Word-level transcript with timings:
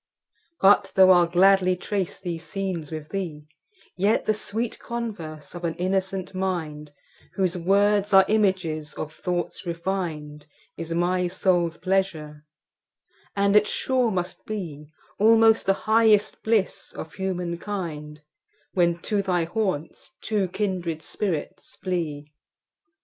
But 0.59 0.91
though 0.95 1.11
I'll 1.11 1.27
gladly 1.27 1.75
trace 1.75 2.19
these 2.19 2.43
scenes 2.43 2.89
with 2.91 3.09
thee, 3.09 3.45
Yet 3.95 4.25
the 4.25 4.33
sweet 4.33 4.79
converse 4.79 5.53
of 5.53 5.63
an 5.63 5.75
innocent 5.75 6.33
mind, 6.33 6.91
Whose 7.35 7.55
words 7.55 8.11
are 8.11 8.25
images 8.27 8.95
of 8.95 9.13
thoughts 9.13 9.63
refin'd, 9.63 10.47
Is 10.75 10.91
my 10.91 11.27
soul's 11.27 11.77
pleasure; 11.77 12.43
and 13.35 13.55
it 13.55 13.67
sure 13.67 14.09
must 14.09 14.43
beAlmost 14.47 15.65
the 15.67 15.79
highest 15.85 16.41
bliss 16.41 16.93
of 16.93 17.13
human 17.13 17.59
kind, 17.59 18.23
When 18.73 18.97
to 19.03 19.21
thy 19.21 19.43
haunts 19.43 20.13
two 20.19 20.47
kindred 20.47 21.03
spirits 21.03 21.75
flee. 21.75 22.33